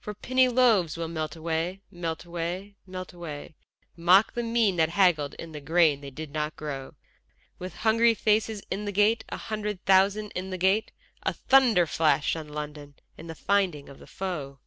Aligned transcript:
For 0.00 0.12
penny 0.12 0.48
loaves 0.48 0.96
will 0.96 1.06
melt 1.06 1.36
away, 1.36 1.82
melt 1.88 2.24
away, 2.24 2.74
melt 2.84 3.12
away, 3.12 3.54
Mock 3.96 4.32
the 4.34 4.42
mean 4.42 4.74
that 4.74 4.88
haggled 4.88 5.34
in 5.34 5.52
the 5.52 5.60
grain 5.60 6.00
they 6.00 6.10
did 6.10 6.32
not 6.32 6.56
grow; 6.56 6.96
With 7.60 7.76
hungry 7.76 8.14
faces 8.14 8.60
in 8.72 8.86
the 8.86 8.90
gate, 8.90 9.22
a 9.28 9.36
hundred 9.36 9.84
thousand 9.84 10.32
in 10.32 10.50
the 10.50 10.58
gate, 10.58 10.90
A 11.22 11.32
thunder 11.32 11.86
flash 11.86 12.34
on 12.34 12.48
London 12.48 12.96
and 13.16 13.30
the 13.30 13.36
finding 13.36 13.88
of 13.88 14.00
the 14.00 14.08
foe. 14.08 14.58